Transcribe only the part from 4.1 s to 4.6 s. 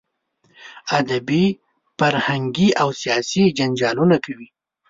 کوي.